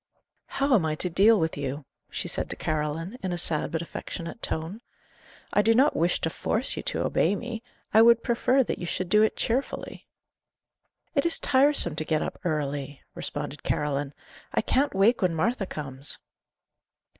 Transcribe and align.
"How 0.47 0.73
am 0.73 0.83
I 0.83 0.95
to 0.95 1.11
deal 1.11 1.39
with 1.39 1.55
you?" 1.55 1.85
she 2.09 2.27
said 2.27 2.49
to 2.49 2.55
Caroline, 2.55 3.19
in 3.21 3.31
a 3.31 3.37
sad 3.37 3.71
but 3.71 3.83
affectionate 3.83 4.41
tone. 4.41 4.81
"I 5.53 5.61
do 5.61 5.75
not 5.75 5.95
wish 5.95 6.19
to 6.21 6.31
force 6.31 6.75
you 6.75 6.81
to 6.81 7.03
obey 7.03 7.35
me; 7.35 7.61
I 7.93 8.01
would 8.01 8.23
prefer 8.23 8.63
that 8.63 8.79
you 8.79 8.87
should 8.87 9.09
do 9.09 9.21
it 9.21 9.35
cheerfully." 9.37 10.07
"It 11.13 11.23
is 11.23 11.37
tiresome 11.37 11.95
to 11.97 12.03
get 12.03 12.23
up 12.23 12.39
early," 12.43 13.03
responded 13.13 13.61
Caroline. 13.61 14.15
"I 14.51 14.61
can't 14.61 14.95
wake 14.95 15.21
when 15.21 15.35
Martha 15.35 15.67
comes." 15.67 16.17